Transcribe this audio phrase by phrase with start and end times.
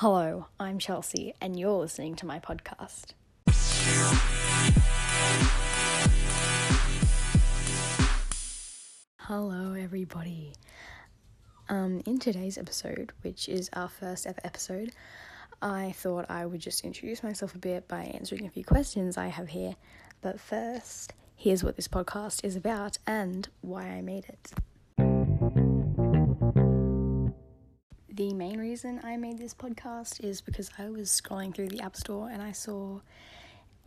[0.00, 3.14] Hello, I'm Chelsea, and you're listening to my podcast.
[9.20, 10.52] Hello, everybody.
[11.70, 14.92] Um, in today's episode, which is our first ever episode,
[15.62, 19.28] I thought I would just introduce myself a bit by answering a few questions I
[19.28, 19.76] have here.
[20.20, 24.52] But first, here's what this podcast is about and why I made it.
[28.16, 31.94] The main reason I made this podcast is because I was scrolling through the App
[31.96, 33.00] Store and I saw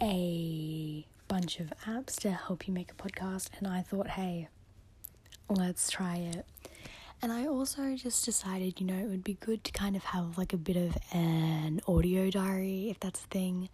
[0.03, 4.49] a bunch of apps to help you make a podcast, and I thought, hey,
[5.49, 6.45] let's try it.
[7.23, 10.37] And I also just decided, you know, it would be good to kind of have
[10.37, 13.67] like a bit of an audio diary, if that's a thing.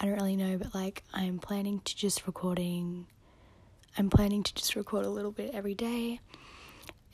[0.00, 3.06] I don't really know, but like I'm planning to just recording,
[3.96, 6.18] I'm planning to just record a little bit every day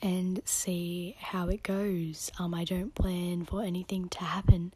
[0.01, 2.31] and see how it goes.
[2.39, 4.73] Um, I don't plan for anything to happen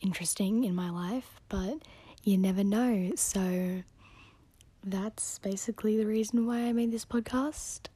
[0.00, 1.78] interesting in my life, but
[2.22, 3.12] you never know.
[3.16, 3.82] So
[4.84, 7.88] that's basically the reason why I made this podcast.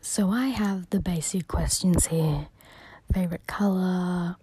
[0.00, 2.48] So I have the basic questions here
[3.12, 4.36] favorite color,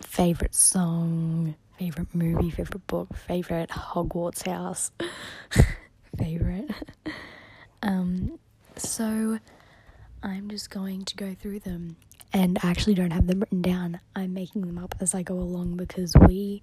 [0.00, 4.90] favorite song, favorite movie, favorite book, favorite Hogwarts house,
[6.16, 6.70] favorite.
[7.82, 8.38] um,
[8.76, 9.38] so
[10.22, 11.96] I'm just going to go through them,
[12.32, 14.00] and I actually don't have them written down.
[14.14, 16.62] I'm making them up as I go along because we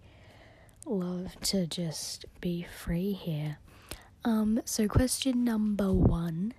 [0.85, 3.57] love to just be free here.
[4.25, 6.53] Um, so question number one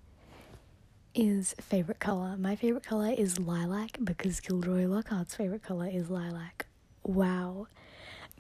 [1.15, 2.37] is favorite color.
[2.37, 6.67] My favorite color is lilac because Gilderoy Lockhart's favorite color is lilac.
[7.05, 7.69] Wow.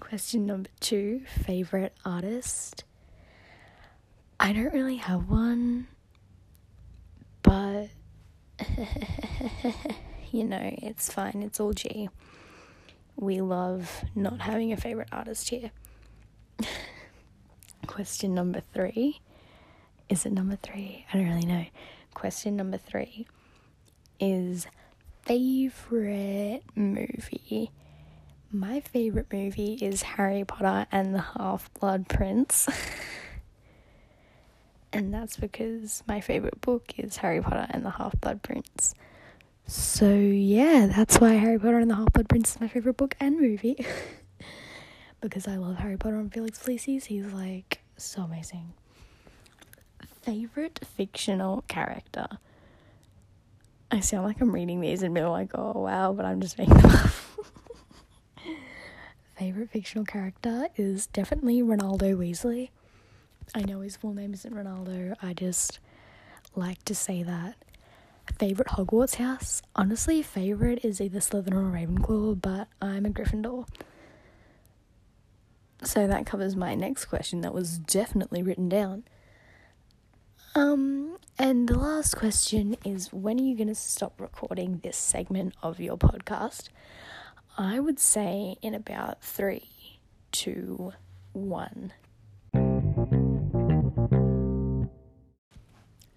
[0.00, 2.84] Question number two favorite artist.
[4.45, 5.87] I don't really have one,
[7.41, 7.87] but
[10.33, 11.42] you know, it's fine.
[11.42, 12.11] It's all G.
[13.17, 15.70] We love not having a favorite artist here.
[17.86, 19.23] Question number three.
[20.11, 21.07] Is it number three?
[21.11, 21.64] I don't really know.
[22.13, 23.27] Question number three
[24.20, 24.67] is
[25.23, 27.70] favorite movie.
[28.52, 32.68] My favorite movie is Harry Potter and the Half Blood Prince.
[34.94, 38.94] and that's because my favorite book is Harry Potter and the Half Blood Prince.
[39.66, 43.16] So, yeah, that's why Harry Potter and the Half Blood Prince is my favorite book
[43.18, 43.84] and movie.
[45.20, 47.06] because I love Harry Potter and Felix Felicis.
[47.06, 48.74] He's like so amazing.
[50.22, 52.26] Favorite fictional character.
[53.90, 56.76] I sound like I'm reading these and being like, oh wow, but I'm just making
[56.76, 57.11] them up.
[59.38, 62.70] Favorite fictional character is definitely Ronaldo Weasley.
[63.52, 65.80] I know his full name isn't Ronaldo, I just
[66.55, 67.56] like to say that.
[68.38, 69.62] Favorite Hogwarts house?
[69.77, 73.66] Honestly, favorite is either Slytherin or Ravenclaw, but I'm a Gryffindor.
[75.82, 79.05] So that covers my next question that was definitely written down.
[80.55, 85.55] Um, and the last question is when are you going to stop recording this segment
[85.62, 86.68] of your podcast?
[87.58, 89.98] I would say in about three,
[90.32, 90.92] two,
[91.32, 91.92] one.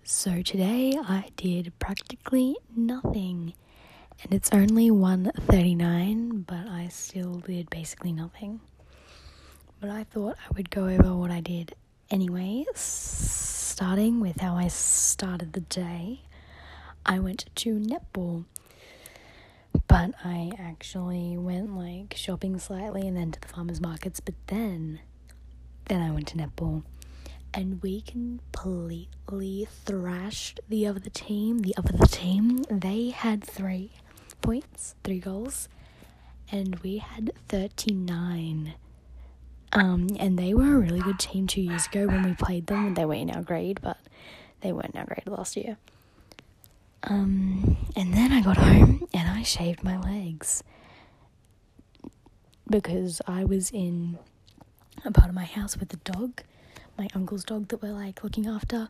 [0.09, 3.53] So today I did practically nothing.
[4.23, 8.61] And it's only 1:39, but I still did basically nothing.
[9.81, 11.75] But I thought I would go over what I did
[12.09, 16.21] anyway, starting with how I started the day.
[17.05, 18.45] I went to netball.
[19.87, 25.01] But I actually went like shopping slightly and then to the farmers markets, but then
[25.89, 26.83] then I went to netball
[27.53, 31.59] and we completely thrashed the other team.
[31.59, 33.91] The other team, they had three
[34.41, 35.69] points, three goals,
[36.51, 38.73] and we had 39.
[39.73, 42.93] Um, and they were a really good team two years ago when we played them.
[42.93, 43.97] They were in our grade, but
[44.61, 45.77] they weren't in our grade last year.
[47.03, 50.63] Um, and then I got home and I shaved my legs
[52.69, 54.17] because I was in
[55.05, 56.43] a part of my house with the dog,
[56.97, 58.89] my uncle's dog that we're like looking after,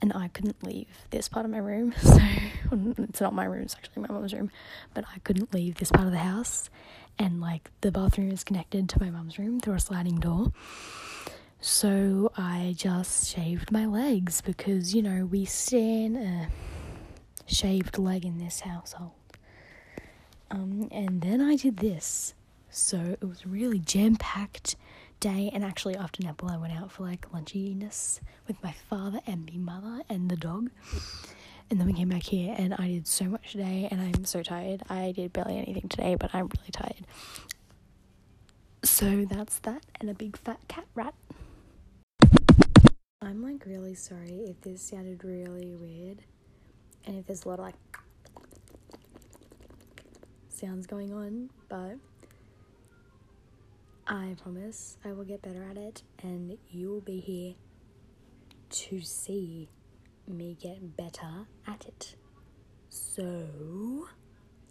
[0.00, 1.94] and I couldn't leave this part of my room.
[2.70, 4.50] So it's not my room, it's actually my mom's room,
[4.94, 6.70] but I couldn't leave this part of the house,
[7.18, 10.52] and like the bathroom is connected to my mom's room through a sliding door.
[11.60, 16.48] So I just shaved my legs because you know we stand a
[17.46, 19.12] shaved leg in this household.
[20.50, 22.34] Um, and then I did this.
[22.70, 24.76] So it was really jam packed
[25.24, 25.50] day.
[25.54, 29.72] And actually, after netball, I went out for like lunchiness with my father and my
[29.72, 30.70] mother and the dog.
[31.70, 34.42] And then we came back here and I did so much today and I'm so
[34.42, 34.82] tired.
[34.90, 37.06] I did barely anything today, but I'm really tired.
[38.82, 41.14] So that's that and a big fat cat rat.
[43.22, 46.18] I'm like really sorry if this sounded really weird
[47.06, 47.76] and if there's a lot of like
[50.50, 51.96] sounds going on, but
[54.06, 57.54] I promise I will get better at it and you will be here
[58.68, 59.70] to see
[60.26, 62.16] me get better at it.
[62.90, 64.08] So,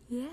[0.08, 0.28] yeah.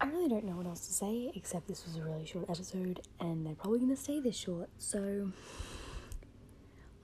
[0.00, 3.00] I really don't know what else to say except this was a really short episode
[3.20, 4.70] and they're probably going to stay this short.
[4.78, 5.30] So,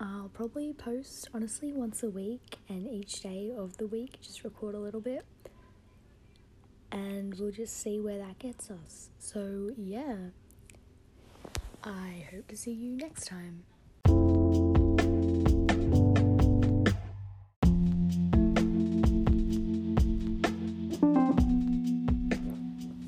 [0.01, 4.75] I'll probably post honestly once a week and each day of the week just record
[4.75, 5.25] a little bit
[6.97, 9.11] and we'll just see where that gets us.
[9.19, 10.17] So, yeah.
[11.85, 13.65] I hope to see you next time.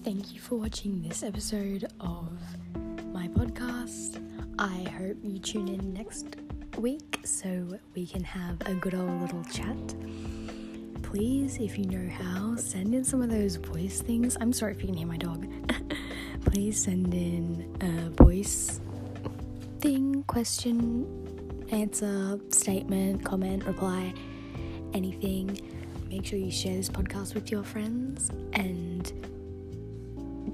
[0.04, 2.30] Thank you for watching this episode of
[3.12, 4.22] my podcast.
[4.58, 6.36] I hope you tune in next
[6.76, 9.94] week so we can have a good old little chat
[11.08, 14.36] please, if you know how, send in some of those voice things.
[14.42, 15.46] I'm sorry if you can hear my dog.
[16.44, 18.80] please send in a voice
[19.80, 21.06] thing, question,
[21.70, 24.12] answer, statement, comment, reply,
[24.92, 25.58] anything.
[26.10, 29.10] Make sure you share this podcast with your friends and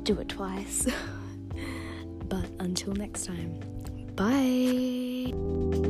[0.05, 0.87] do it twice.
[2.29, 3.59] but until next time,
[4.15, 5.84] bye.